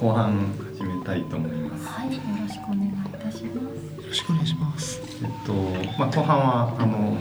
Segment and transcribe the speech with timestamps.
[0.00, 1.86] 後半始めたいと思います。
[1.86, 4.02] はい、よろしくお願いいたします。
[4.02, 5.00] よろしくお願いします。
[5.22, 5.52] えっと
[5.98, 7.16] まあ後半はあの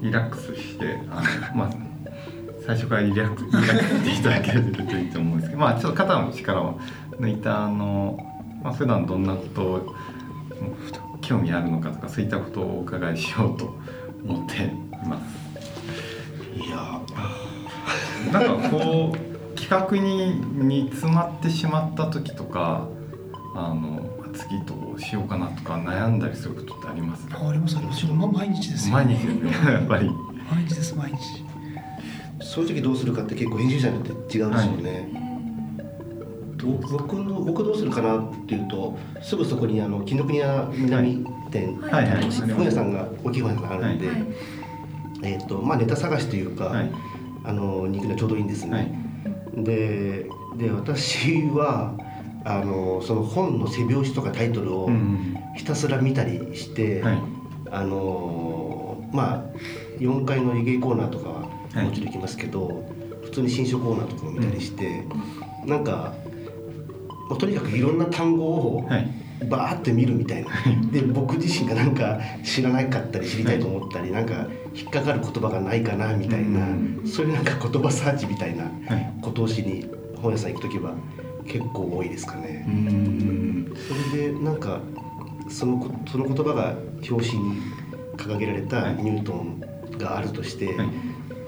[0.00, 1.22] リラックスしてあ
[1.52, 1.70] の まあ
[2.64, 6.80] 最初からリラックスリラックスしていただけるといいと思うんですけど、まあちょっと肩の力を
[7.18, 8.16] 抜いたあの
[8.62, 9.94] まあ普段どんなことを
[11.20, 13.76] 興味あるのかとかそういったことをお伺いしようと
[14.24, 14.68] 思ってい
[15.08, 15.44] ます。
[16.56, 17.00] いや
[18.32, 19.03] なんかこう
[19.66, 20.34] 企画に
[20.66, 22.86] 煮詰まってしまった時とか
[23.54, 27.26] あの次どうしようかなとか悩んだりすることってあります？
[27.30, 28.06] ありますあります。
[28.06, 28.94] ま毎日ですよ。
[28.94, 30.10] 毎日ですね やっぱり。
[30.50, 31.44] 毎日です毎日。
[32.42, 35.08] そういう時どうするかって結構編集者によって違うんですよね、
[36.56, 42.10] どう僕の僕どうするかなっていうとすぐそこにあの紀ノ国屋南店、はい。
[42.10, 44.16] はい本屋さんが大きい本屋さんがあるんで、はい。
[45.22, 46.90] えっ、とまあネタ探しというか、はい。
[47.44, 49.03] あのに行くのはちょうどいいんですね、はい
[49.56, 51.94] でで私は
[52.44, 57.22] あのその本の背表紙とかタイトルをうんひたすら見たりして、はい。
[57.70, 59.42] あのまあ
[59.98, 61.86] 4階のレゲエコーナーとかははい。
[61.86, 62.84] もちろん行きますけど、
[63.22, 65.04] 普通に新書コーナーとかも見たりして、
[65.64, 66.14] なんか
[67.28, 70.50] もうとにかくいろんな単語をはいバーって見るみたいな、
[70.90, 77.02] で僕自身がなんか知らなかったり知りたいと思ったり、なんか引っかかる言葉がないかなみたいな、うん。
[77.04, 79.12] そういうなんか言葉サーチみたいなはい。
[79.20, 80.94] ことをしに本屋さん行く時は
[81.46, 82.64] 結構多いですかね。
[82.66, 82.70] う。
[82.70, 83.74] ん。
[83.88, 84.80] それでなんか
[85.48, 86.76] そのこその言葉が
[87.08, 87.60] 表紙に
[88.16, 89.60] 掲げられたニュートン
[89.98, 90.88] があるとして、はい。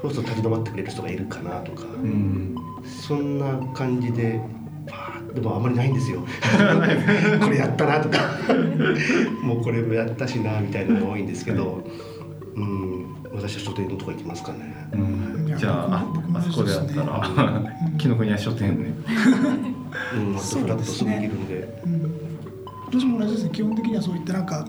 [0.02, 2.54] そうすると立ち止まってくれる人がいるかなとか、うん。
[2.84, 4.40] そんな感じで
[5.36, 6.20] でもあんまりないんですよ。
[7.44, 8.18] これやったなとか。
[9.42, 11.84] もうこれもやったしなみたいなのが多いんですけど、
[12.54, 13.06] うん。
[13.34, 14.88] 私は書店のとこ行きますかね。
[14.92, 15.46] うん。
[15.46, 17.98] いやじゃああ僕もあそこであったらうん。
[17.98, 18.94] 紀ノ国屋書店ね
[20.16, 21.82] うん、またフラッとすぐ行けるんで。
[21.84, 22.10] うん。
[22.86, 23.50] 私も同じですね。
[23.52, 24.66] 基本的にはそういったなんか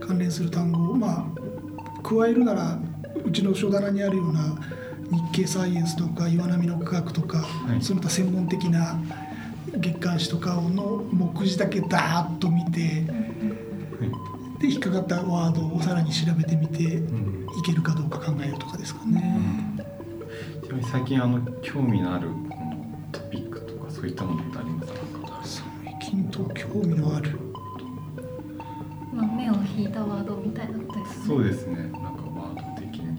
[0.00, 2.78] 関連する単語をまあ加えるなら
[3.26, 4.40] うちの書棚にあるような
[5.32, 7.46] 日経サイエンスとか岩波の科学とか、
[7.78, 7.82] い。
[7.82, 8.98] その他専門的な
[9.76, 13.04] 月刊誌とかの目次だけダーッと見て、
[14.60, 17.46] で引っかかったワードをさらに調べてみて、うん。
[17.58, 19.42] いけるかどうか考えるとかですかね。
[20.62, 25.02] ちなみに最近あの興味のあるこのトピックとかそういったものってありますか？
[25.42, 27.38] 最近と興味のある。
[29.12, 31.26] まあ、目を引いたワードみたいなことですね。
[31.26, 31.76] そうですね。
[31.76, 31.98] なんか
[32.36, 33.18] ワード的に。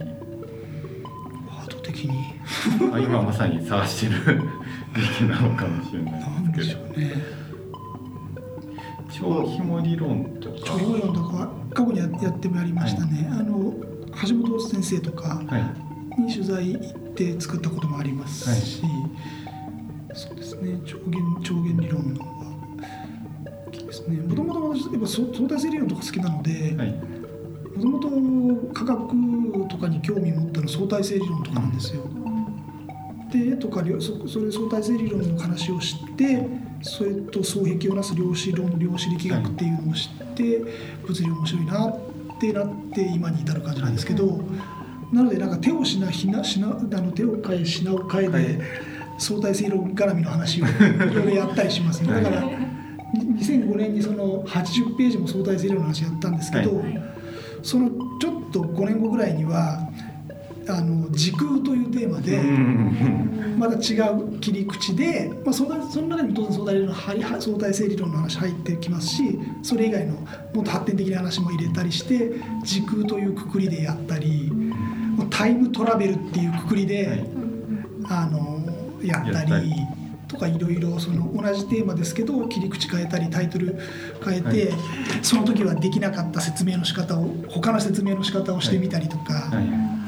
[1.48, 2.39] ワード的に？
[2.94, 4.42] あ今まさに探してる
[4.96, 6.20] 時期なのかもしれないで
[6.52, 6.58] けど。
[6.58, 7.14] ですしょうね。
[9.12, 10.56] 超ひも理論とか。
[10.66, 13.74] 超ヒ論とかは過去にややってもやりましたね、あの
[14.28, 16.22] 橋本先生とかはい。
[16.22, 18.82] に取材行って作ったこともありますし、
[20.14, 20.80] そうですね。
[20.86, 22.28] 超弦超弦理論のは
[23.68, 24.18] 大きいですね。
[24.18, 26.96] もともと私やっぱ相相対性理論とか好きなのではい。
[27.78, 32.02] もともと科学とかに興味持ったの相対性理論とかなんですよ。
[33.32, 36.48] でとか量そそれ相対性理論の話を知って
[36.82, 40.62] それと双璧をなす量子論量子力学っていうのを知って
[41.06, 42.00] 物理面白いなっ
[42.40, 44.40] てなって今に至る感じなんですけど
[45.12, 48.60] なのでなんか手をしなひなしなあの手を変え品を変えはいで
[49.20, 50.70] 相対性理論絡みの話をい
[51.14, 52.14] ろいろやったりしますね。
[52.14, 57.02] だからに2005年にその80ページも相対性理論の話やったんですけど、はい。
[57.62, 59.89] そのちょっと5年後ぐらいには
[60.70, 63.56] あの時空というテーマで、うん。
[63.60, 70.14] また違う切り口で、まあ、そのその中にも当然相対相対性理論の話入ってきますしそれ以外の
[70.54, 72.32] もっと発展的な話も入れたりして
[72.64, 74.50] 時空というくくりでやったり
[75.30, 77.30] タイムトラベルっていうくくりで、はい。
[78.12, 78.60] あの
[79.04, 79.74] やったり
[80.28, 83.78] とかいろいろその同じテーマですけど切り口変えたりタイトル
[84.24, 84.80] 変えて、はい。
[85.22, 89.34] その時はできなかった説明の仕方を他の説明の仕方をしてみたりとか。
[89.34, 89.99] はい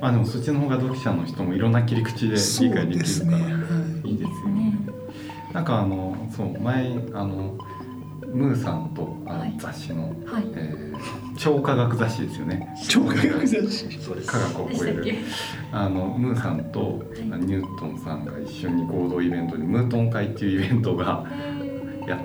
[0.00, 3.44] まあでもそっちの方が読者の人もいろんな切り口で理解できるからは
[4.04, 4.08] い。
[4.08, 4.78] いいですよね。
[5.52, 7.58] なんかあのそう前あの
[8.32, 9.54] ムーさんとあのはい。
[9.58, 10.44] 雑誌の、はい。
[10.54, 12.68] えー超科学雑誌ですよね。
[12.86, 13.86] 超科学雑誌。
[14.26, 15.14] 科学を超える。
[15.72, 17.20] あのムーさんとい。
[17.20, 21.24] ニュートンさんが一緒に合同イベントでムートン会っていうイベントが
[22.06, 22.16] や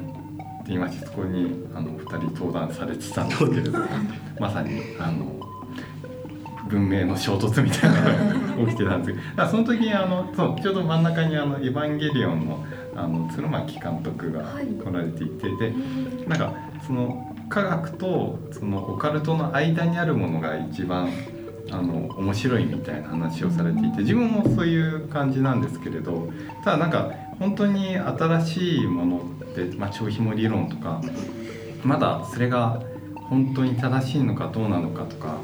[0.62, 3.80] っていましてそこにあのお二人登壇されてたんですけれど
[4.40, 5.35] まさにあの
[6.68, 12.64] 文明の衝突みたいなのが 起きてたんですけどその時にあのそうちょうど真ん中にあの「エヴァンゲリオンの」
[12.98, 14.68] あの鶴巻監督がはい。
[14.68, 15.74] 来られていて、で
[16.28, 16.54] なんか
[16.88, 21.10] その科学とそのオカルトの間にあるものが一番
[21.72, 26.32] あの面白いみたいな話をされていて自分もそういう感じなんですけれど
[26.64, 31.02] ただなんか本当に新しいものって、まあ、超紐理論とか
[31.84, 32.82] まだそれが
[33.16, 35.38] 本当に正しいのかどうなのかとか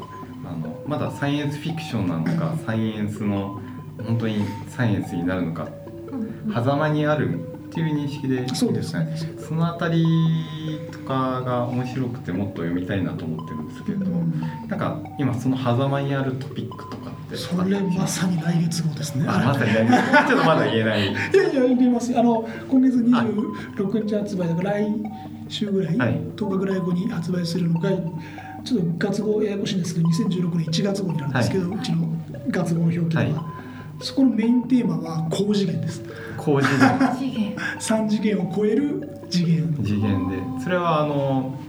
[0.46, 3.62] あのまだサイエンスフィクションなのかサイエンスの
[4.06, 5.70] 本当にサイエンスになるのか
[6.12, 8.46] うん狭間にあるっていう認識で。
[8.54, 9.16] そうですね。
[9.48, 10.06] そのあたり
[10.92, 14.06] とかが面白くてもっと読みたいなと思ってるんですけれど、
[14.68, 19.26] なんか今その狭間にあるトピックとかってそれまさに来月号ですね。
[19.26, 21.08] あまさに何ちょっとまだ言えない。
[21.08, 22.20] いやいや入れます。
[22.20, 24.94] あの今月26日発売だから来
[25.52, 26.14] 週ぐらい、はい。
[26.36, 27.90] 10日ぐらい後に発売するのが
[28.64, 32.08] ちょっと月号ややこしいんですけど2016年1月号になるんですけど、うちの
[32.48, 33.62] 月号の表記では、は
[34.02, 36.04] そこのメインテーマは高次元です。
[36.38, 37.56] 工事の次元。
[37.56, 39.76] 3次元を超える次元。
[39.84, 40.64] 次元で。
[40.64, 41.60] それはあの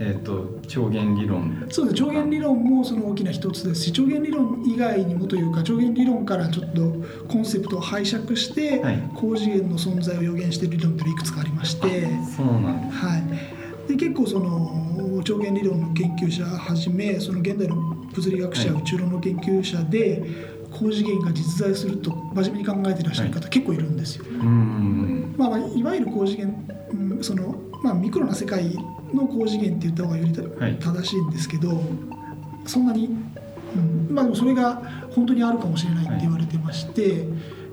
[0.00, 1.66] えっ、と超弦理論。
[1.70, 1.96] そうです。
[1.96, 3.82] 超弦理論もその大きな一つです。
[3.82, 6.94] し超弦理論以外にもというか超弦理論からちょっと
[7.28, 9.10] コンセプトを拝借して、はい。
[9.14, 12.08] 高次元の存在を予言している理論っていうのがいくつかありまして。
[12.34, 18.82] そうなんですはい、で結構その超弦理論の研究者はじめその現代の物理学者、はい。
[18.82, 20.22] 宇宙論の研究者で
[20.70, 24.24] 高次元が実在すると真面目に考えていらっしゃる方、結構いるんですよ。
[24.26, 25.34] うーん。
[25.36, 28.74] まあ、まあいわゆる高次元、うんそのまあ、ミクロな世界
[29.12, 31.82] の高次元って言った方がより正しいんですけど、
[32.66, 33.06] そんなに、
[33.74, 37.26] うんまあ、でもそれが本当にあるかもしれないって言われてまして。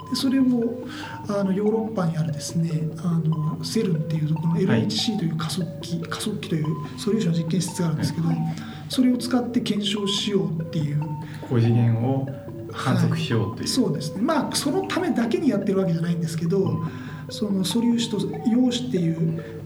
[0.10, 0.88] でそれを
[1.28, 2.72] あのヨーロッパにあるですね
[3.04, 6.66] あのセルンっていうところの LHC という加速器、加速器という
[6.98, 8.30] 素粒子の実験室があるんですけど、
[8.90, 11.02] それを使って検証しようっていう
[11.50, 12.28] 高次元を
[12.72, 14.22] 観測しようという、そうですね。
[14.22, 16.86] まあそのためだけにやってるわけじゃないんですけど、
[17.30, 18.18] その素粒子と
[18.50, 19.57] 陽子っていう原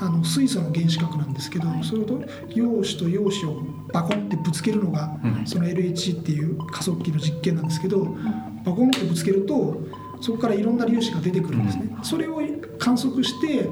[0.00, 2.22] あの水素の原子核なんですけど、それと
[2.54, 3.62] 陽子と陽子を
[3.92, 5.46] バコンってぶつけるのが、うん。
[5.46, 8.16] その LHC っていう加速器の実験なんですけど、
[8.64, 9.80] バコンってぶつけると
[10.20, 12.40] そこからいろんな粒子が出てくるんですね、それを
[12.78, 13.68] 観測して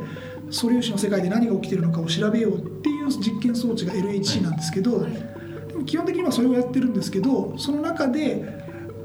[0.51, 8.45] 素粒子の世界で何が起きてるのかを調べようっていう実験装置が LHC なんですけど、でも基本的にはそれをやってるんですけどその中で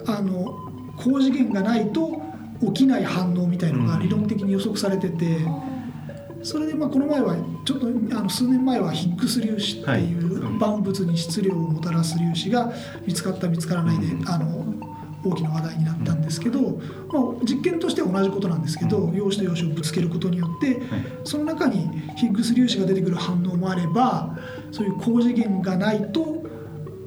[0.06, 0.58] あの
[0.98, 2.22] 高次元がないと
[2.62, 5.40] 起きない反応みたいのが理論的に予測されてて、
[6.44, 7.36] それでまあこの前は
[7.66, 10.14] ちょっとあの数年前はヒッグス粒子っていはい。
[10.14, 12.72] う万物に質量をもたらす粒子が
[13.06, 14.28] 見つかった見つからないで、うん。
[14.28, 14.74] あの
[15.26, 20.82] 大きな話題になったんですけど、まあ、実験としては同じことなんですけど、陽子と陽子をぶつけることによって
[21.24, 24.38] その中にヒッグス粒子が出てくる反応もあれば
[24.72, 26.44] そういう高次元がないと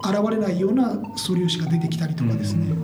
[0.02, 2.74] 現れないような素粒子が出てきたりとかですね、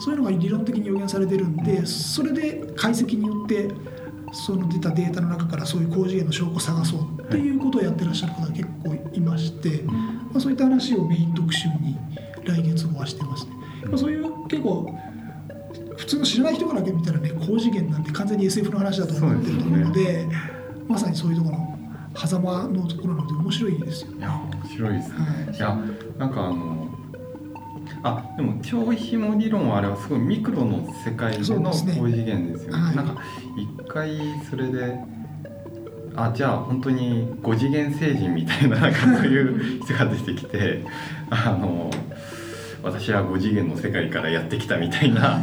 [0.00, 3.68] そういうのが理論的に予言されてるんでそれで解析によって
[4.34, 11.96] その出たデータの中からそういう高次元の証拠を探そうっていうことをやってらっしゃる方が結構いまして、まあ、そういった話をメイン特集に
[12.44, 13.52] 来月号はしてますね。
[13.86, 14.92] まあ、そういう結構
[15.96, 20.26] 普通の知らない人から見たらね高次元なんて完全に SF の話だと思ってると思うので
[20.88, 21.78] まさにそういうところの
[22.16, 24.12] 狭間のところなので面白いですよ。
[24.16, 25.78] いや面白いですね、はいいや
[26.18, 26.93] なんかあの
[28.04, 32.82] あでも超紐理論はあれはすごいミクロの世界での高次元ですよね。
[32.82, 32.96] はい。
[32.96, 33.22] なんか
[33.56, 34.18] 一回
[34.48, 34.98] それで
[36.14, 40.84] あじゃあ本当に5次元星人みたいななんかそういう人が出てきて
[41.30, 41.90] あの
[42.82, 45.40] 私は5次元の世界からやってきたみたいな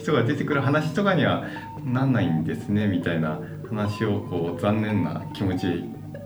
[0.00, 1.44] 人が出てくる話とかには
[1.84, 5.74] なんないんですねみたいな話をこう残念な気持ちで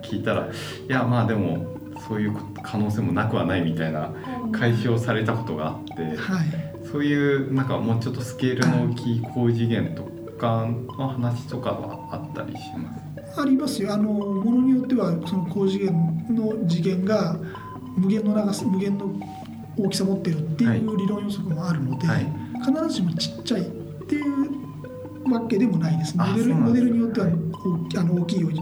[0.02, 0.52] 聞いたらい
[0.88, 1.76] やまあでも
[2.09, 4.12] そういう可能性もなくはないみたいな
[4.52, 6.87] 解消されたことがあってはい。
[6.90, 10.02] そういうなんかもうちょっとスケールの大きい高次元と
[10.37, 10.66] か
[10.99, 12.92] の話とかはあったりしま
[13.32, 13.40] す？
[13.40, 13.94] ありますよ。
[13.94, 17.37] あのものによってはその高次元の次元が
[17.97, 19.14] 無限の長さ無限の
[19.78, 20.80] 大きさ持ってるってはい。
[20.80, 22.26] いう理論予測もあるので、はい。
[22.64, 23.64] 必ずしもちっちゃいっ
[24.06, 26.16] ていうわけでもないです。
[26.16, 28.61] モデルモデルによっては大きあの大きいように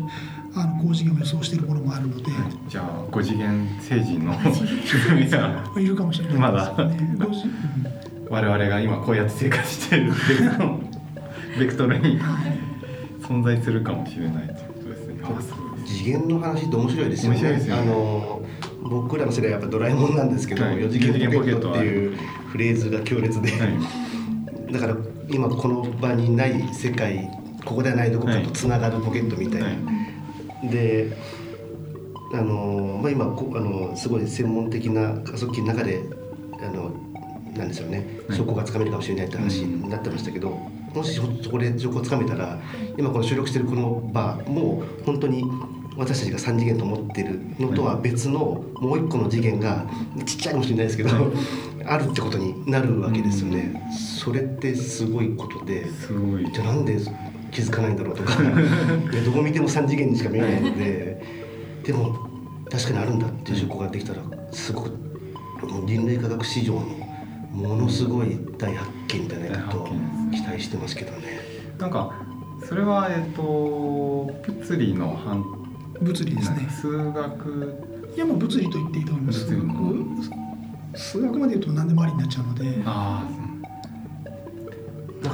[0.55, 2.25] あの高次元を予想しているものもあるので、
[2.69, 4.37] じゃあ5次元星人のい。
[5.87, 7.17] るかもしれないね。
[7.19, 7.45] ごじ
[8.29, 12.21] 我々が今こうやって生活しているベクトルベクトルに
[13.21, 15.15] 存在するかもしれないということですね。
[15.87, 17.43] 次元の話って面白いですよね。
[17.43, 17.73] よね。
[17.73, 18.43] あの
[18.83, 20.79] 僕らの世代はやっぱドラえもんなんですけど、はい。
[20.79, 22.17] 4次元ポケットっていう
[22.49, 23.57] フレーズが強烈で、は
[24.69, 24.73] い。
[24.73, 24.97] だから
[25.29, 27.31] 今この場にない世界
[27.65, 29.67] ここではないどこかとつながるポケットみたいな。
[29.67, 30.00] はい
[30.65, 31.17] で
[32.33, 36.01] あの、まあ、今こあのすごい専門的な加速器の中で
[36.63, 36.93] あの
[37.57, 38.07] なんですよね。
[38.29, 38.39] はい。
[38.39, 40.51] 証拠がつかめるかもしれないって話になってましたけど、
[40.95, 42.59] もしそそこで証拠をつかめたら
[42.97, 45.45] 今この収録してるこの場も本当に
[45.97, 49.85] 私たちが3次元と思ってるのとは別のもう一個の次元が
[50.25, 51.11] ちっちゃいかもしれないですけど、
[51.85, 53.83] あるってことになるわけですよね。
[54.19, 55.89] それってすごいことで。
[55.89, 56.51] すごい。
[56.53, 56.99] じゃあなんで
[57.51, 58.37] 気づかないんだろうとか。
[59.11, 61.23] でどこ見ても3次元にしか見えないので
[61.85, 62.29] でも
[62.71, 64.21] 確かにあるんだっていう証拠ができたら
[64.53, 64.93] すごく
[65.87, 66.81] 人類科学史上の
[67.53, 69.89] ものすごい大発見じゃないかと
[70.33, 71.41] 期待してますけどね。
[71.79, 72.13] なんか
[72.65, 75.45] それはえっ、と物理の反
[76.01, 76.69] 物理ですね。
[76.71, 77.75] 数学。
[78.17, 79.47] いやもう物理と言っていいと思います。
[80.95, 82.83] 数学まで言うと何でもありになっちゃうので。
[82.85, 83.60] あなんか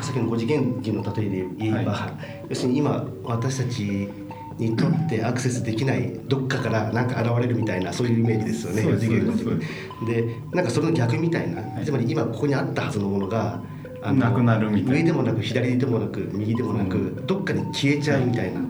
[0.06, 4.08] さっきの5次元人の例えで言えば、は要するに今私たち
[4.56, 11.84] にとってアクセスできないどっかからなんか現れるみたいなそういうイメージですよね4そうです次元のででなんかそれの逆みたいな、い。
[11.84, 13.60] つまり今ここにあったはずのものが
[14.00, 14.92] あのなくなるみたいな。
[14.92, 18.60] 上でもなく左でもなく右でもなく、うどっかに消えちゃうみたいな。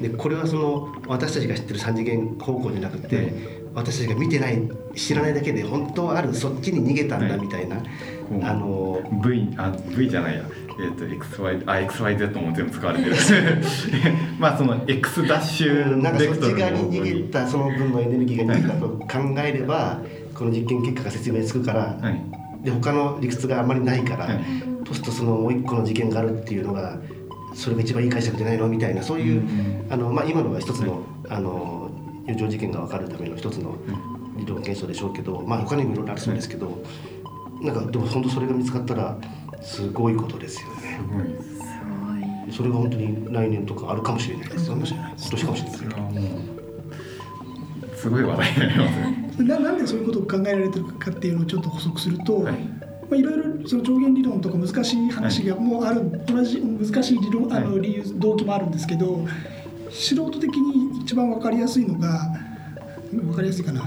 [0.00, 7.84] でこれはその私たちが知ってる3次元方向じゃなくて、はい私たちが見てない知らないだけで本当はあるそっちに逃げたんだはいみたいな、こ
[8.32, 10.44] うあの V あ V じゃないや。
[10.76, 13.16] えっ、と XY あ XYZ も全部使われてる。
[14.38, 17.22] まあその X ダッシュなんかそっち側に逃げに。
[17.24, 20.00] たその分のエネルギーが逃げたと考えれば
[20.34, 22.64] この実験結果が説明つくから、はい。
[22.64, 24.40] で他の理屈があんまりないから、はい。
[24.86, 26.98] そうするとそのもう一個の事件があるっていうのが
[27.54, 31.83] それが一番いい解釈じゃないのみたいなそういう、うんあのまあ、今のが一つの,、あの
[32.26, 33.76] 余剰事件が分かるための一つの
[34.36, 36.82] 理論現象でしょうけど、まあ、他にもいろいろあるそうですけど、
[37.60, 39.16] なんかでも本当それが見つかったら
[39.62, 41.00] すごいことですよね。
[41.00, 41.14] す。
[41.14, 41.24] ごい。
[41.24, 41.62] す
[42.42, 46.54] ごいそれが本当に来年とかあるかもしれないですかもしれないです今年かもしれない
[47.96, 49.48] すごい話題になりますね。
[49.48, 52.54] ななんでそういうことを考えられてるかっていうのをちょっと補足すると、はい。
[52.54, 59.26] まあ、いろいろその上限理論とか難しい話がもうある、同じ難しい理論あのはい理由動機もあるんですけど
[59.94, 62.30] 素人的に一番分かりやすいのが
[63.12, 63.82] 分かりやすいかな。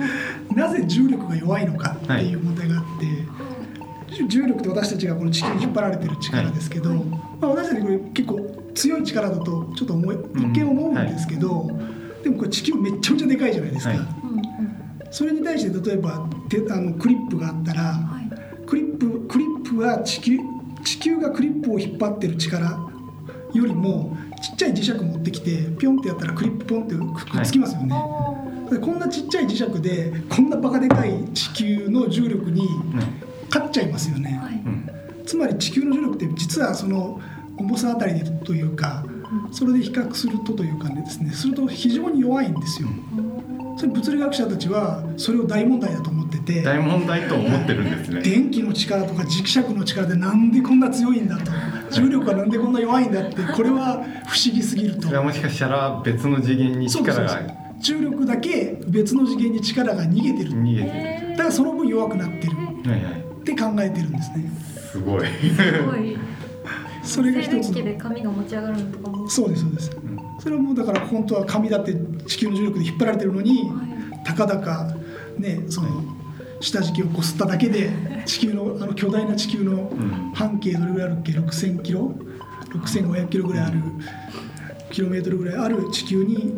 [0.56, 3.06] なぜ重力が弱いのかっていう問題があって、
[4.14, 6.94] じゅ重力って私たちがこの地球に引っ張られてる力ですけど、
[7.40, 11.70] まあ、私たちこれ結構強い力だとちょっと思い一見思うんですけど、
[12.24, 13.90] でもこれ地球めっちゃめちゃでかいじゃないですか。
[13.90, 13.98] はい。
[13.98, 14.70] うんうん
[15.12, 18.30] それに対して例えばてあのクリップがあったらはい。
[18.64, 20.38] クリップクリップは地球
[20.84, 22.88] 地球がクリップを引っ張ってる力
[23.52, 27.94] よりもちっちゃい磁石持ってきてピョンってやったらクリップポンってくくっつきますよね、
[28.70, 32.66] でこんなちっちゃい磁石でこんなバカでかい地球の重力に
[33.48, 34.54] 勝っちゃいますよね、はい。
[34.54, 34.90] うん。
[35.26, 37.20] つまり地球の重力って実はその
[37.56, 39.04] 重さあたりでというか
[39.52, 41.30] それで比較するとというかねですね。
[41.32, 42.88] すると非常に弱いんですよ
[43.76, 48.20] それ物理学者たちはそれを大問題だと思ってて大問題と思ってるんですね。
[48.20, 51.50] 電気の力とか磁石の力でなんでこんな強いんだと。
[51.90, 55.02] 重力はなんでこんな弱いんだってこれは不思議すぎると。
[55.02, 57.28] それはもしかしたら別の次元にそう力が。
[57.28, 60.50] そうそう重力だけ別の次元に力が逃げてる。
[60.50, 62.52] 逃げてえだからその分弱くなってる。
[62.84, 63.20] るはいはい。
[63.20, 64.50] って考えてるんですね。
[64.92, 65.22] すごい。
[65.22, 66.18] ーすごい。
[67.02, 67.62] それが一つの。
[67.62, 69.28] 静電気で髪が持ち上がるのとかも。
[69.28, 69.90] そうですそうです
[70.40, 71.94] それはもうだから本当は紙だって
[72.26, 73.70] 地球の重力で引っ張られてるのに
[74.24, 74.94] たかだか
[75.38, 76.02] ねその
[76.60, 77.90] 下敷きをこすっただけで
[78.26, 80.32] 地球のあの巨大な地球のん。
[80.34, 82.14] 半径どれぐらいあるっけ？6000キロ
[82.70, 83.78] ？6500キロぐらいある
[84.90, 86.54] キロメートルぐらいある地球に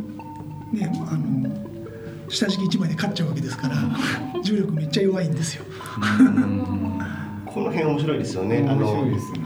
[0.73, 1.73] ねあの
[2.29, 3.77] 下敷き1枚で勝っちゃうわけですから
[4.43, 5.65] 重力めっちゃ弱いんですよ。
[7.53, 8.65] この辺面白いですよね。
[8.69, 9.41] あ面白のいですね。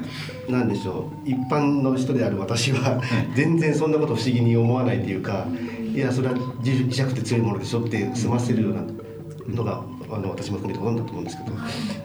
[0.48, 1.28] なんでしょう。
[1.28, 3.00] 一般の人である私は
[3.34, 5.46] 全然そんなこと不思議に思わないというか
[5.92, 8.82] いやそれは磁磁石って強いものでしょって済ませるような
[9.48, 11.42] のがあの私も含めてほとんどだと思うんですけ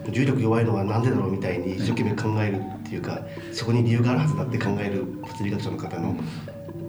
[0.07, 6.15] ど重力弱いのはなんでだろうみたいに一生懸命考えるっていうかそこに理由があるはずだって考える物理学者の方の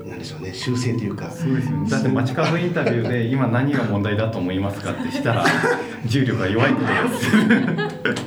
[0.07, 1.31] なんでしょうね修正というか。
[1.31, 1.90] すごいですよね。
[1.90, 5.45] だって街角インタビューで今何が問題だと思いますかってしたら
[6.07, 8.23] 重力が弱いことです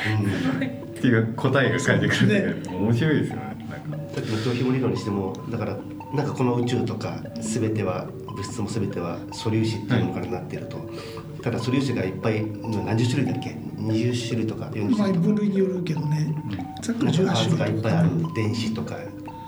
[0.00, 3.96] っていう答えが返ってくるんで面白いですよねなんか。
[4.14, 5.78] さっきの超紐理論にしてもだから
[6.14, 10.78] なんかこの宇宙とか全ては物質も全ては素粒子っていうものからなっていると、
[11.42, 15.26] ただ素粒子がいっぱい何十種類だっけ？20種類とか40まあ種類とか。
[15.26, 16.34] 分類によるけどね。
[16.82, 18.10] ざっくり18パーツがい種類っぱいある。
[18.34, 18.96] 電子とか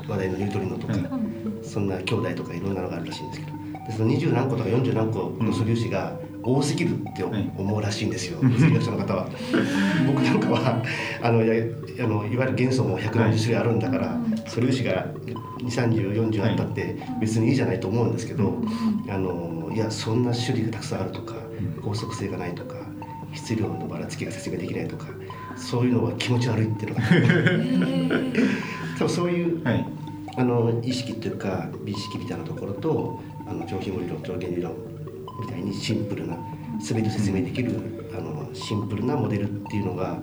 [0.09, 1.33] 話題のニュートリノとか、うん
[1.63, 3.53] そんな兄弟とかいろんなのがあるらしいんですけど。
[3.87, 9.29] でその20何個とか40何個の素粒子が多すぎるって思うらしいんですよ、物理学者の方は。
[10.07, 10.83] 僕なんかは
[11.23, 11.55] あのいや
[12.01, 15.07] あのいわゆる元素も140種類あるんだから、素粒子が
[15.63, 18.63] 23040あったって別にいいじゃないと思うんですけど、
[19.09, 21.35] あのいやそんな種類がたくさんあるとか
[21.83, 22.77] 法則性がないとか
[23.33, 25.07] 質量のばらつきが説明できないとか
[25.57, 27.03] そういうのは気持ち悪いっていうのが。
[28.99, 29.85] 多分そういうはい。
[30.35, 34.73] あの意識というか美意識みたいなところとあの上皮理論上限理論
[35.41, 36.37] みたいにシンプルな
[36.81, 40.21] 全て説明できるあのシンプルなモデルっていうのが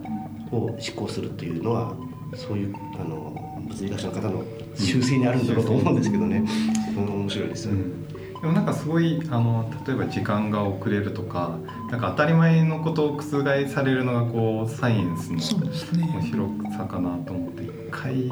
[0.51, 1.95] を執行するっていうのは
[2.35, 3.35] そういうあの
[3.67, 4.43] 物理学者の方の
[4.75, 6.43] 習性にあるんだろうと思うんですけどね、
[6.95, 8.08] うん、面白いですよね。
[8.41, 11.57] でもなんかすごいあの例えば時間が遅れるとか
[11.91, 13.21] なんか当たり前のことを覆
[13.67, 15.39] されるのがこうサイエンスの
[16.13, 18.29] 面白さかなと思って一回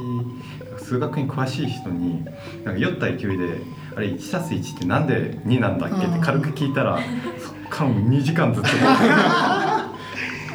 [0.78, 2.24] 数学に詳しい人に
[2.64, 3.62] なんか酔った勢いで
[3.98, 6.98] 「あれ 1+1 ってなんで2なんだっけ?」って軽く聞いたら
[7.40, 8.70] そっからもう2時間ずっと。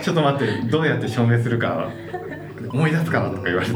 [0.02, 1.88] ちょっと待ってどうやって証明するか
[2.73, 3.75] 思い出すからとか言われて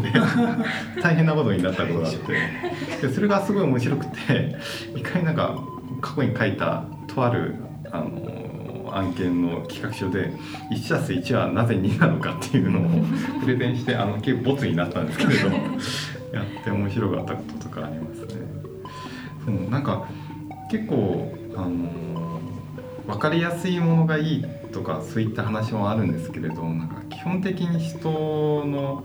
[1.02, 4.56] 大変なことになったことがあってでそれがすごい面白くて
[4.94, 5.58] 一回なんか
[6.00, 7.54] 過去に書いたとある
[7.90, 10.32] あの案件の企画書で
[10.70, 12.82] 1+1 はなぜ2なのかっていうのを
[13.42, 15.48] プレゼンしてあの結構ボツになったんですけれど
[16.32, 18.46] やって面白かったこととかありますね。
[19.44, 20.04] そうなんか
[20.70, 22.40] 結構あの
[23.06, 29.04] 分かりやすいものがいいとかそういった話もあるんですけれどなんか基本的に人の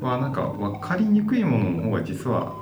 [0.00, 2.52] はなんか分かりにくいものの方が実は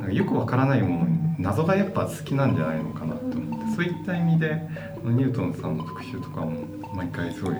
[0.00, 1.06] なんかよく分からないもの
[1.38, 4.62] 謎がやっぱ好きなんじゃないのかなと思ってそういった意味で
[5.04, 7.56] ニュートンさんの復習とかも毎回すごい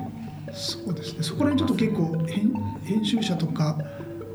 [0.52, 0.94] そう。
[0.94, 2.52] ですねそこら辺ちょっと結構編
[2.84, 3.78] 編集者とか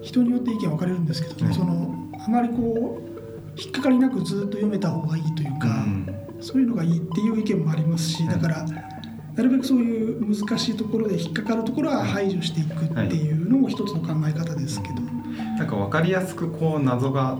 [0.04, 1.54] 人によって意見分かれるんですけどね、うん。
[1.54, 6.08] そのあまりこう引っかかりなくずっと読めた方がいいというか、うん。
[6.40, 8.66] そういうのがいいっていう意見もありますし、うんだから
[9.38, 14.96] なるべくそういう難しいところで引っかかるところは排除していくっていうのも一つの考え方ですけど、
[15.58, 17.38] なんか分かりやすくこう謎が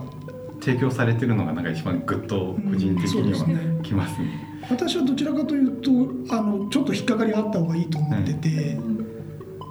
[0.62, 3.78] 提供されてるのがなんか一番グッと個人的にうんそうですね。
[3.78, 4.48] はきますね。
[4.70, 8.78] 私はどちらかというとあのちょっと引っかかりがあった方がいいと思ってて、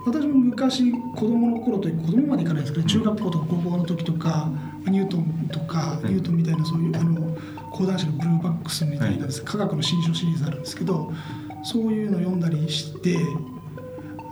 [0.05, 4.51] 私も昔子供の頃という子供までいかないですけど中学校とか高校の時とか
[4.87, 7.37] ニュートンとか、うんニュートンみたいなそういうあの
[7.71, 11.13] 講談社のブルーバックスみたいなです、科学の新書シリーズあるんですけど
[11.67, 13.17] そういうの読んだりして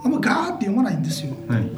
[0.04, 1.34] あんまガーって読まないんですよ。
[1.48, 1.68] はい。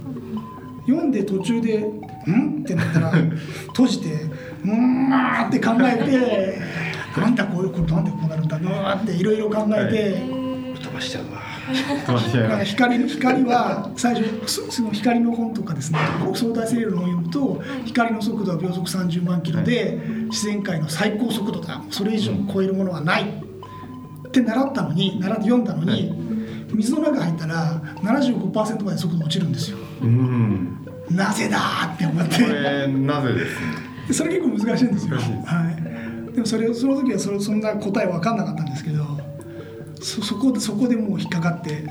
[0.87, 1.79] 読んで途中で
[2.29, 3.11] 「ん?」ってなったら
[3.73, 4.12] 閉じて
[4.64, 5.11] 「うーん」
[5.49, 6.59] って考えて
[7.19, 11.40] 「なんだこういうことなんでこうなるんだうーっていろいろ考えて、飛ばしちゃうわ。
[12.07, 12.66] 飛ばしちゃいなんかます。
[12.66, 15.99] 光の光は最初そその光の本とかですね
[16.35, 19.99] 相対性理論を読むと光の速度は秒速30万キロで
[20.31, 23.45] 自然界の最高速度だそれ以上超えるものはない
[24.40, 26.12] って習ったのに習って読んだのに
[26.72, 30.87] 水の中入ったら75%まで速度落ちるんですようん。
[31.11, 34.12] なぜだーって思ってこれなぜですね。
[34.12, 35.18] それ結構難しいんですよ。
[35.18, 36.33] すはい。
[36.33, 39.05] でもそれその時はそれそんな答え分かんなかったんですけど、
[40.01, 41.88] そそこでそこでもう引っかかって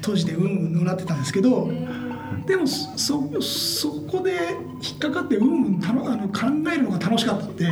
[0.00, 1.70] 閉じてうんうんうなってたんですけど、
[2.46, 4.32] でもそそそこで
[4.82, 7.66] 引っかかってうんうんたのあの考えるのが楽しかったって、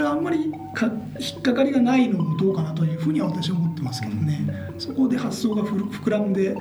[0.00, 4.72] あんまりか引っかかりがないのもどうかなというふうには私は思ってますけどね。
[4.78, 6.56] そこで発想が膨らんで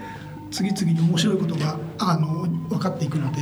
[0.52, 3.38] 次々に面白いことがあの分かっていくので。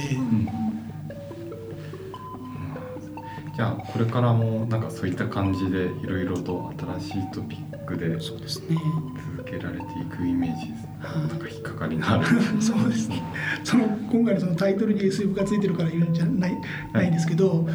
[3.56, 8.17] じゃあこれからもなんかそういった感じでいろいろと新しいトピックで。
[8.17, 10.99] 続けられていくイメージですね。
[11.30, 12.25] なんか引っかかりのある。
[12.60, 13.23] そうですね。
[13.63, 16.58] その今回のそのタイトルに SF がついてるから言うんじゃない
[16.91, 17.65] ないんですけど、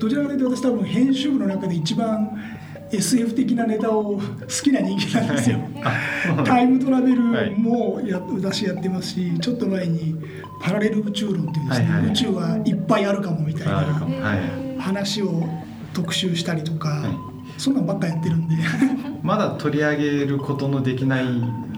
[0.00, 2.49] どちらかというと私多分編集部の中で一番
[2.92, 5.58] SF 的なネタを好きな人間なんですよ。
[6.44, 7.22] タイムトラベル
[7.58, 10.16] もや私やってますし、ちょっと前に
[10.60, 14.80] パラレル宇宙論っていうですね、はいはいはい宇宙はいっぱいあるかもみたいな。
[14.80, 15.46] 話を
[15.92, 18.56] 特集したりとか、はいそんなんばっかやってるんで。
[19.22, 21.26] まだ取り上げることのできない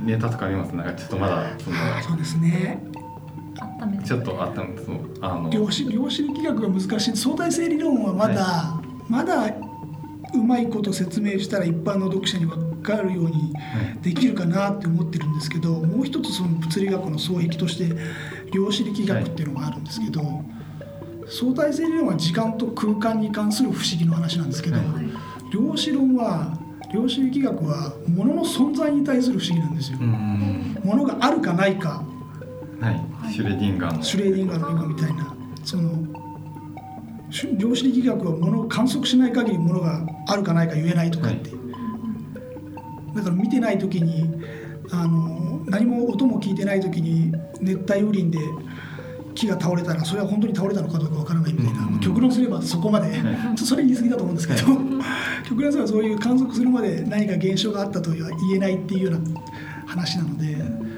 [0.04, 0.76] ネタとかあります？
[0.76, 2.80] なんかちょっとまだそのそうですね。
[4.04, 4.86] ちょっとあったんです。
[4.86, 9.52] そうあの量子量子力学が難しい相対性理論はまだ、まだ
[10.34, 13.52] うまいこと説明したら一般の読者に分かるように
[14.02, 17.94] できるかなって思ってるんですけどもう一つその物理学の双璧として
[18.52, 20.22] 量子力学っていうのがあるんですけど、
[21.26, 24.86] 相対性理論は時間と空間に関する不思議の話なんですけど、はい。
[25.52, 26.58] 量子論は
[26.92, 29.98] 量子力学は物の存在に対する不思議なんですよ。
[30.00, 32.04] うん物があるかないか。
[32.80, 33.32] はい。
[33.32, 34.02] シュレディンガーの。
[34.02, 35.34] シュレーディンガーの理論みたいな。
[35.64, 36.11] そのし
[37.56, 41.50] 量子力学は物を観測しない限り物があるかないか言えないとかって、
[43.14, 44.30] だから見てない時に
[44.90, 48.38] あの何も音も聞いてない時に熱帯雨林で
[49.34, 54.60] 木が倒れたらそれは本当に倒れたのかどうかわからないみたいな、うん極論すればそこまで、はちょっとそれ言い過ぎだと思うんですけど、
[55.48, 59.40] 極論すればそういう観測するまで何か現象があったとは言えないっていうような
[59.86, 60.91] 話なので。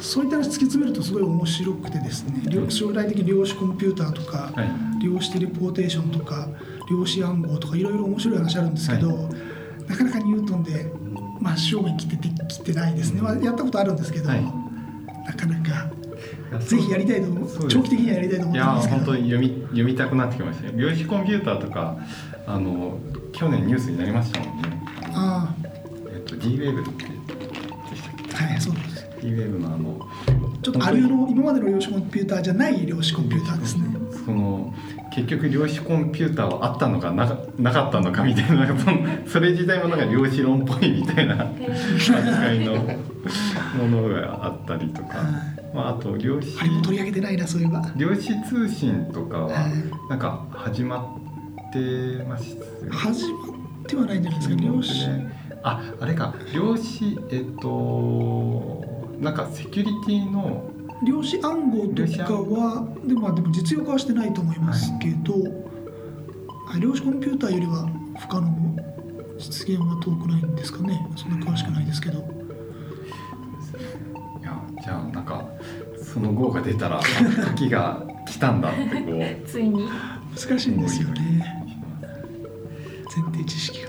[0.00, 4.68] そういった話突き詰めるとすごい面白くてですね量将来的に量子コンピューターとか、はい。
[5.02, 6.48] 量子テレポーテーションとか
[6.90, 9.28] 量子暗号とかいろいろ面白い話あるんですけど、
[9.86, 10.90] なかなかニュートンで
[11.40, 14.42] 真正面切っててきてないですね、まあ、やったことあるんですけど、はい。
[14.42, 15.90] なかなか
[16.50, 18.96] やぜひやりたいと長期的にはやりたいと思いやってるんですけど。
[18.96, 21.98] 本当に読み読みたくなってきましたね量子コンピューターとか
[22.46, 22.98] あの
[23.32, 24.82] 去年ニュースになりましたもんね。
[25.14, 25.54] あ
[26.12, 27.10] えっと D-Wave ってで
[27.96, 30.08] したっあはいそうですけ D-Wave のあの
[30.62, 33.84] ちょっとあるの今までの量子コンピューターじゃない量子コンピューターですね。
[34.24, 34.74] その
[35.10, 38.68] 結局量子コンピューターはあったのかなかなかったのかみたいな
[39.26, 45.16] それ自体もなんか量子論っぽいみたいな扱いのものがあったりとか、
[45.74, 47.82] まあ、あと量子あれも取り上げてないなそういえば。
[47.96, 49.72] 量子通信とかははい。
[50.10, 51.16] なんか始ま
[51.68, 52.90] ってますよね。
[52.90, 54.92] 始まってはないんじゃないですか量子。
[55.62, 56.34] ああれか。
[56.54, 58.84] 量子えっと
[59.20, 60.70] なんかセキュリティの
[61.02, 65.34] 量子暗号とかはでもまあでも実用化はしてないと思いますけど、
[66.72, 68.76] あ量子コンピューターよりは不可能も
[69.38, 71.08] 実現は遠くないんですかね。
[71.16, 72.18] そんな詳しくないですけど。
[72.18, 72.22] い
[74.42, 75.44] やじゃあなんか
[76.02, 77.02] その号が出たらあ
[77.54, 79.46] 時が来たんだってこう。
[79.46, 79.88] ついに。
[80.36, 81.64] 難しいんですよね。
[83.14, 83.88] 前提知識が。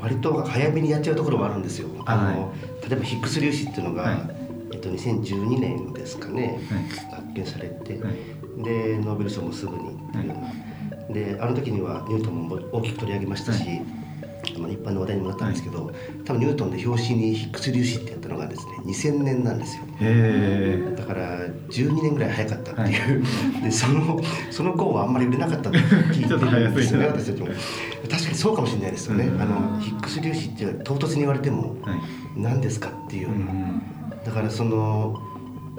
[0.00, 1.88] 割と早めにやっちゃうところもあるんですよ。
[2.06, 2.52] あの、は
[2.88, 4.39] 例えばヒッグス粒子っていうのが、はい
[4.72, 7.16] えっと2012年ですかね、はい。
[7.16, 8.14] 発見されて、はい。
[8.62, 13.84] でノーベル賞もすぐにっていうような、であの時にはニュートンも大きく取り上げましたし、は
[14.58, 15.92] まあ一般の話題にもなったんですけど、
[16.24, 19.84] 多分ニュートンで表紙にヒッグス粒子ってやったのがですね2000年なんですよ。
[20.96, 23.24] だから12年ぐらい早かったっていう、
[23.62, 29.42] でそのその号はあんまり売れなかったと聞いてるんですよね私たちも確かにそうかもしれないですよね、うん。
[29.42, 32.00] あのヒッグス粒子って唐突に言われてもはい。
[32.36, 33.82] 何ですかっていう、うん
[34.24, 35.20] だからその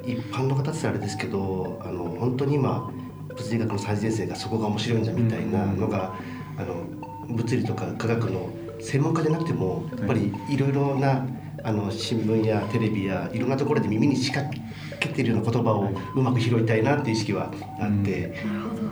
[0.05, 2.91] 一般の方ってあれですけどあの本当に今
[3.29, 6.13] 物理学の最前線がそこが面白いんだみたいなのが、
[6.57, 6.83] あの
[7.29, 8.49] 物理とか科学の
[8.81, 10.57] 専門家じゃなくてもやっぱりい。
[10.57, 11.25] ろいろな
[11.63, 14.53] あの新聞やテレビやいろんなところで耳に仕掛
[14.99, 18.35] けてるような言葉をうまく拾いたいなっていう意識はあって、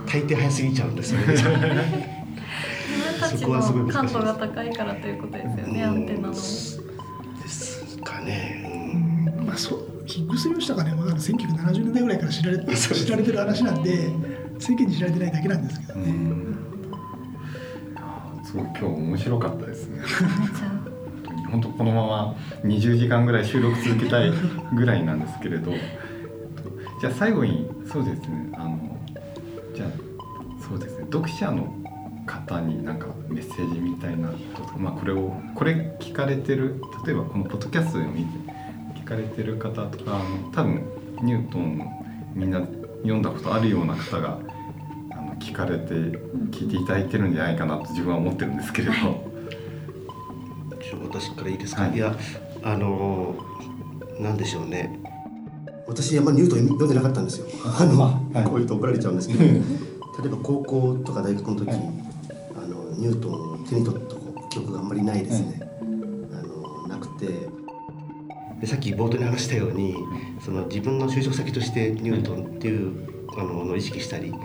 [0.06, 1.28] 大抵早すぎちゃうんですよね。
[1.28, 1.60] 自分
[3.20, 6.30] たちそこはすごい難しいの感度が高いからということですよねアンテナの。
[6.32, 6.82] です
[8.04, 8.69] かね。
[9.50, 14.12] まあそうヒッグス粒子とかね、まだ1970年代ぐらいから知られ 知られてる話なんで
[14.60, 16.14] 世間に知られてないだけなんですけどね、
[18.44, 20.02] すごい今日面白かったですね。
[21.50, 24.32] 本当このまま20時間ぐらい収録続けたい
[24.76, 25.72] ぐらいなんですけれど。
[27.02, 28.98] じゃあ最後にそうですねあの
[29.74, 29.90] じゃあ
[30.62, 31.74] そうですね読者の
[32.26, 38.49] 方になんかメッセージみたいなことまあこれをこれ聞かれてる例えばこのポッドキャストを見て聞
[39.10, 40.84] かれてる方とかあの多分
[41.24, 41.82] ニュートン
[42.36, 44.40] みんな読んだことあるような方が
[45.12, 45.94] あの聞かれて
[46.52, 48.94] 聞いていただいてるんじゃないかなと自分は思ってるんですけれど。
[51.04, 51.96] 私からいいですか、はい。
[51.96, 52.16] い、や
[52.64, 53.36] あの
[54.20, 55.00] なんでしょうね。
[55.88, 57.48] 私あんまりニュートン読んでなかったんですよ。
[57.66, 58.44] あの、はい。
[58.46, 59.44] こういうと怒られちゃうんですけど。
[59.44, 59.50] 例
[60.26, 61.80] えば高校とか大学の時、はい。
[62.56, 64.16] あのニュートンを手に取った
[64.50, 65.62] 記憶があんまりないですね、
[66.32, 67.48] あのなくて
[68.60, 69.96] でさっき冒頭に話したように
[70.44, 74.40] その自分の就職先としてニュートンっていう、あののを意識したり、はい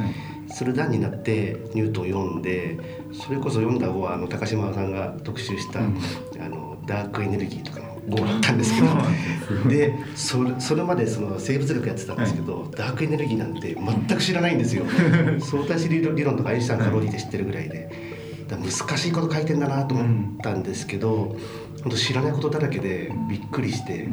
[0.47, 2.79] する段になってニュートンを読んで
[3.13, 5.99] それこそ読んだ後はあの高島さんが特集した、うん。
[6.39, 14.85] あのダークエネルギーとかの号だったんですけどでそれそれまでその生物学やってたんですけど、ダークエネルギーなんて全く知らないんですよ。
[15.41, 18.15] 相対性理論理論とかアインシュタインかローリーで知ってるぐらいで。
[18.47, 21.37] 難しいこと書いてんだなと思ったんですけど、
[21.83, 24.09] 本当知らないことだらけでびっくりして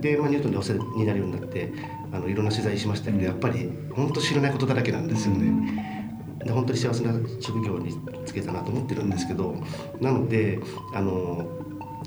[0.00, 1.72] で、まあ、ニュートンでお世話になるようになって
[2.12, 5.96] あのいろんな取材しましたけどやっぱり本当知らないことだらけなんですよね。
[6.44, 7.92] で本当に幸せな職業に
[8.24, 9.56] つけたなと思ってるんですけど
[10.00, 10.60] なので
[10.94, 11.44] あの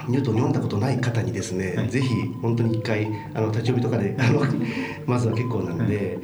[0.08, 1.89] ニュートン読んだことない方にですね、はい。
[1.89, 2.08] ぜひ
[2.41, 4.41] 本当に一回あの立ち読みとかであの
[5.06, 6.19] まずは結構なんで。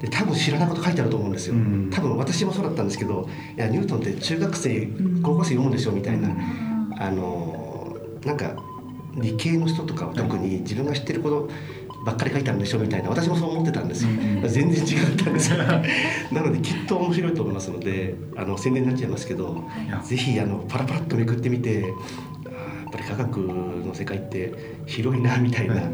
[0.00, 1.90] で多分知らないこと書いてあると思うんですよ、うん。
[1.90, 4.88] 多分私もそうだったんですけどいやニュートンって中学生
[5.24, 6.28] 高校生読むでしょみたいな、
[6.98, 7.47] あの
[8.28, 8.54] なんか
[9.14, 11.50] 理系の人とかは特に自分が知ってること
[12.04, 15.58] ばっかり書いてあるんでしょみたいな私もそう思ってたんですよ、うん全然違ったんですよ。
[16.30, 19.90] なのできっと面白いと思いますのであの宣伝になっちゃいますけどい。
[19.90, 24.52] やぜひあのパラパラっとめくってみてやっぱり科学の世界って
[24.86, 25.84] 広いなみたいな、はい。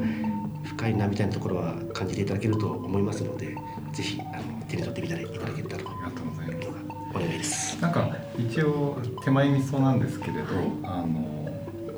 [0.65, 3.55] 深いなみたいなところは感じていただけると思いますので
[3.93, 7.81] ぜひあの手に取ってみたらいただけたらとありがとうございますお願いです。
[7.81, 10.45] なんか一応手前味噌なんですけれど、
[10.83, 11.44] あの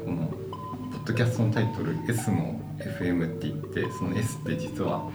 [0.06, 0.34] このポ
[0.98, 5.10] ッドキャストのタイトル S の FM って言ってその S って実は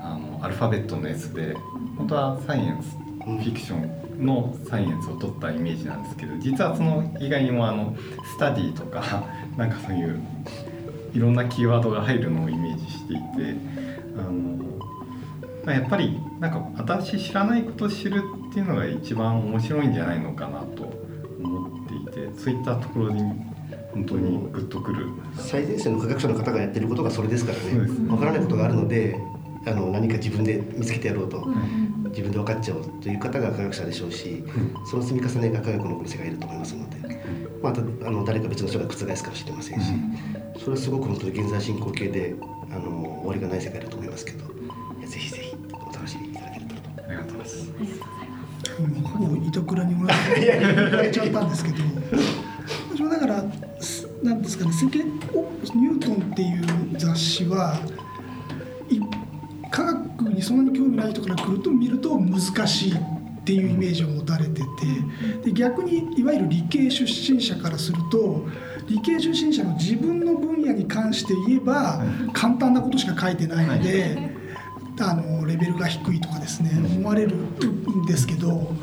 [0.00, 1.54] あのアルファベットの S で
[1.98, 9.24] 本当はサイエンスフィクションのサイエンスを取ったイメージなんですけど実はその以外にもあのスタディとか
[9.58, 10.20] なんかそういう
[11.12, 13.22] いろんなキーワードが入るのをイメージしていて
[14.16, 14.30] あの
[15.64, 20.92] まあやっぱりなんか私知らないことを知るっていうのが一番面白いんじゃないのかなと
[21.42, 23.55] 思っていてそういったところに
[23.96, 25.06] 本当にグッとくる。
[25.38, 28.08] 最前線の科学者の方がやってることがそれですからね。
[28.08, 29.18] わからないことがあるので
[29.66, 32.10] あの何か自分で見つけてやろうと、うん。
[32.10, 34.44] 自分で分かっちゃおうという方が科学者でしょうし、
[34.90, 36.96] その積み重ねが科学の世界いると思いますので、
[37.62, 39.92] またあの誰か別の人が覆すかもしれませんし、
[40.58, 42.34] それはすごく本当に現在進行形で
[42.70, 44.44] あの終わりがない世界だと思いますけど
[44.98, 47.02] いやぜひぜひお楽しみいただければと。
[47.06, 47.72] ありがとうございます。
[48.80, 50.18] もうほぼ板倉にもらっ
[51.10, 51.76] ちゃったんですけど。
[52.92, 53.46] 私もだからす
[54.26, 55.42] なんですかね世間お
[55.76, 57.78] ニュートンっていう雑誌は
[58.90, 59.00] い
[59.70, 62.98] 科学にそんなに興味ない人から来ると見ると難しいっ
[63.44, 64.66] ていうイメージを持たれてて
[65.44, 68.44] で逆にいわゆる理系出身者からすると
[68.88, 74.34] 理系出身者の自分の分野に関して言えば簡単なことしか書いてないので。
[74.98, 78.74] あのレベルが低いとかですね思われるんですけど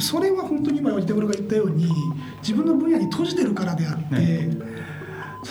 [0.00, 1.92] それは本当に今板村が言ったように
[2.40, 4.68] 自分の分野に閉じてるからであって、はい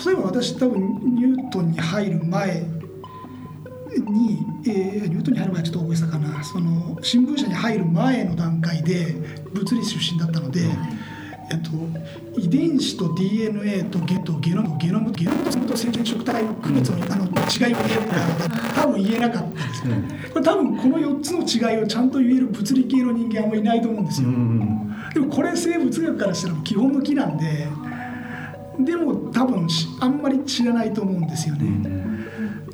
[0.04, 2.62] 例えば私多分ニュートンに入る前
[4.06, 9.14] に、えーニュートンに入る前はちょっと大げさかなその新聞社に入る前の段階で
[9.52, 10.60] 物理出身だったので。
[11.50, 11.70] えっと、
[12.38, 20.30] 遺伝子と DNA とゲとゲノムゲノムゲノムと染色体の区別のあの違いを言えるか多分言えなかったんですよね。
[20.30, 24.28] これ多分この4つの違いをちゃんと言える物理系の人間はあんまりいないと思うんですよ。
[25.14, 27.66] でもこれ生物学からしたら基本の木なんで
[28.78, 31.66] でも多分しあんまり知らないと思うんですよね。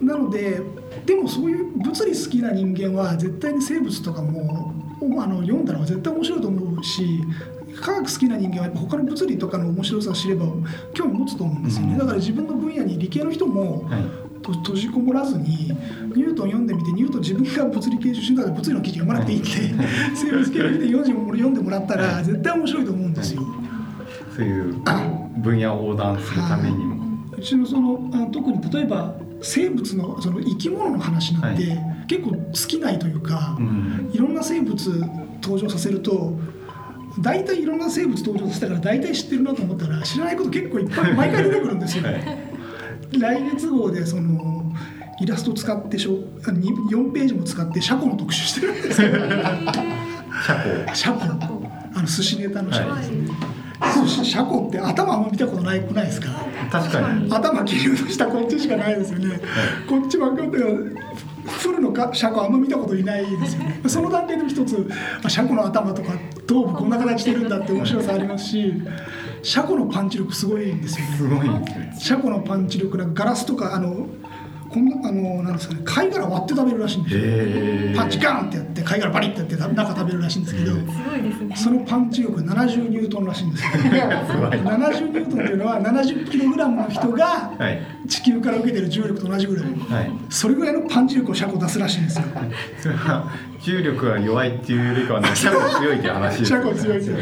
[0.03, 0.61] なので
[1.07, 7.21] でもそういう物理好きな人間は絶対に生物とかもあの読んだら絶対面白いと思うし
[7.81, 10.47] 科学好きな人間はやっぱ他の物理とかの面白さを知れば
[10.93, 11.99] 興味持つと思うんですよね。
[11.99, 13.89] だから自分の分野に理系の人も
[14.43, 15.73] 閉じこもらずに
[16.15, 19.51] ニュートン読んでみてニュートン自分が物理系出身だから物理の記事読まなくていいって
[20.15, 23.43] 生物系の記事読んでも読んでもらったら絶対面白いと思うんですよ。
[24.37, 24.75] そういう
[25.37, 27.05] 分野を横断するためにも。
[27.37, 34.11] うちのそのあ特に例えば生物のその生き物の話なんて、は結構尽きないというか、うん。
[34.13, 34.75] いろんな生物
[35.43, 36.39] 登場させると
[37.21, 42.05] 大体いろんな生物登場させたから大体知ってるなと思ったら知らないこと結構いっぱい毎回出てくるんですよ。
[42.05, 42.25] はい。
[43.19, 44.73] 来月号でその
[45.21, 49.09] イラスト使ってしょあに4ページも使って車庫の特集してるんですよ。
[50.47, 50.55] 車
[50.87, 50.95] 庫。
[50.95, 51.65] 車庫。
[51.97, 56.29] あの寿司ネタの車庫、はい寿司車庫って頭あんま見たことないくないですか？
[56.71, 57.33] 確かに。
[57.33, 59.41] 頭切り落としたこっちしかないですよね、
[59.89, 63.81] こっちばっかりフルのか車庫あんま見たこといないですよね。
[63.87, 64.89] その段階でも一つ
[65.23, 66.13] あ車庫の頭とか
[66.47, 68.73] 頭部こんな形してるんだって面白さありますし
[69.43, 71.17] 車庫のパンチ力すごいんですよね。
[71.17, 71.97] すごいですね。
[71.99, 74.07] 車庫のパンチ力なんかガラスとかあの
[74.75, 77.97] こんなあのなんですかね貝殻割って食べるらしいんですよ。
[77.97, 83.71] パンチガーンってやって貝殻バリッてやって中食べるらしいんですけどすごいですねそのパンチ力70ニュートンらしいんですよ。
[83.71, 87.81] 70ニュートンというのは70キログラムの人がはい。
[88.09, 89.65] 地球から受けてる重力と同じぐらい。
[89.65, 90.11] はい。
[90.29, 92.25] それぐらいのパンチ力を車庫出すらしいんですよ。
[92.81, 97.17] それは重力が弱いっていうよりかは車庫強いって話ですよ車庫強いですよ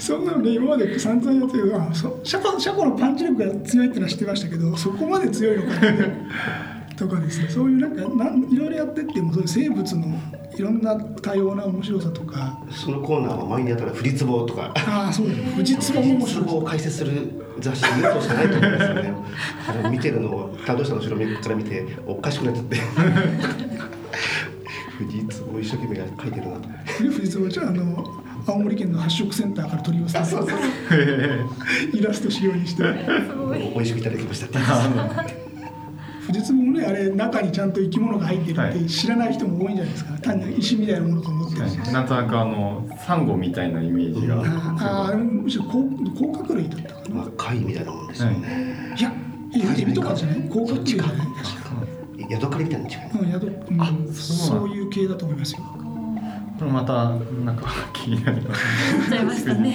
[0.00, 1.64] そんなのね今まで散々やってる。
[1.64, 7.48] けど車庫車庫のパンチ力が強いってのは知ってましたけどそこまで強いのかってとかですね。
[7.48, 10.06] そういうなんかなんいろいろやってってもそういう生物の
[10.56, 12.58] いろんな多様な面白さとか。
[12.70, 14.72] そのコーナーは前にやったらフリツボとか。
[14.76, 15.38] ああそうです。
[15.38, 17.12] ね富士壺も面白い壺を解説する
[17.60, 19.14] 雑誌ニュートンしかないと思うんですよね。
[19.90, 22.76] 見てるのを担当者の後ろから見ておかしくなっちゃって。
[25.00, 26.68] 富士壺を一生懸命書いてるなと。
[26.98, 30.22] 富士壺じゃあの青森県の発色センターから取り寄せた
[31.92, 32.82] イラスト仕様にして。
[33.74, 34.46] 美味しくいただきました。
[36.26, 40.12] 富士壺もねあれ中にちゃんと生き物が入ってるって知らない人も多いんじゃないですか。
[40.18, 41.58] 単に石みたいなものと思って。
[41.92, 44.36] なんとなくあのサンゴみたいなイメージが。
[44.36, 44.44] あ
[44.78, 49.12] ああれむしろ甲甲殻類だったかな、まあ貝みたいなもんですよね、いや
[49.80, 50.40] エビとかじゃない？
[50.48, 51.16] 甲殻類じゃない？
[52.30, 55.60] ヤドカリみたいなの違いうん宿うんあそそういう系だと思いますよ
[56.60, 57.08] これまた
[57.42, 58.60] なんか 気になります
[58.94, 59.74] 思っちゃいましたね。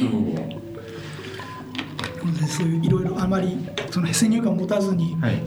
[2.48, 2.68] そう。
[2.68, 3.58] いういろいろあまり
[3.90, 5.18] その先入観を持たずに。
[5.20, 5.42] はい。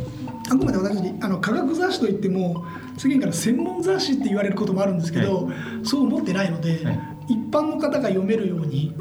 [0.50, 2.64] あくまで私あの科学雑誌といっても
[2.96, 5.48] 世間から専門雑誌って言われることもあるんですけど、
[5.84, 7.00] そう思ってないので、はい。
[7.28, 8.92] 一般の方が読めるように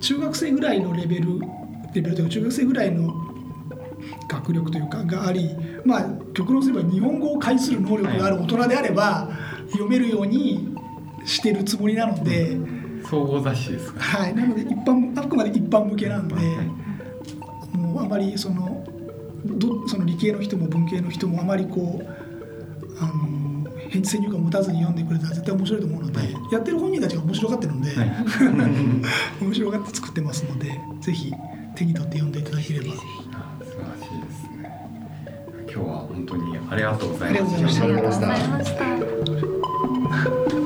[0.00, 1.38] 中学生ぐらいのレベル
[1.94, 3.14] レベルというか中学生ぐらいの
[4.28, 5.50] 学力というかがあり
[5.84, 9.30] まあ極論すれば日本語を介する能力がある大人であれば、
[9.70, 10.73] 読めるように
[11.24, 12.56] してるつもりなので、
[13.08, 14.00] 総合雑誌ですか？
[14.00, 16.44] はい、なので一般あくまで一般向けなんで、はい
[17.76, 18.84] もうあまりその
[19.44, 22.06] どその理系の人も文系の人もあまりこう
[22.98, 26.32] あの返事先入観を持たずに読んでくれたら絶対面白いと思うので、はい。
[26.52, 28.12] やってる本人たちが面白がってるので、はい。
[29.44, 31.32] 面白がって作ってますのでぜひ
[31.74, 32.86] 手に取って読んでいただければ。
[33.32, 34.70] あ素晴らしいですね。
[35.72, 37.84] 今日は本当にありがとうございました。
[37.84, 38.78] ありがとうございまし
[40.54, 40.63] た